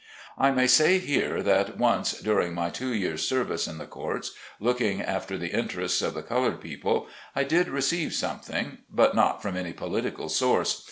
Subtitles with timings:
[0.35, 4.99] I may say here, that once, during my two years' service in the courts, looking
[4.99, 9.73] after the interests of the colored people, I did receive something; but not from any
[9.73, 10.79] political source.